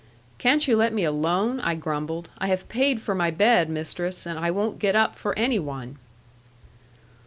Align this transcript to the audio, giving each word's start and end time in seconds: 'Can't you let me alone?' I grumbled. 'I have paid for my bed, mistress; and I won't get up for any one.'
'Can't 0.39 0.67
you 0.67 0.75
let 0.75 0.93
me 0.93 1.03
alone?' 1.03 1.59
I 1.59 1.75
grumbled. 1.75 2.27
'I 2.39 2.47
have 2.47 2.67
paid 2.69 3.03
for 3.03 3.13
my 3.13 3.29
bed, 3.29 3.69
mistress; 3.69 4.25
and 4.25 4.39
I 4.39 4.49
won't 4.49 4.79
get 4.79 4.95
up 4.95 5.15
for 5.15 5.37
any 5.37 5.59
one.' 5.59 5.97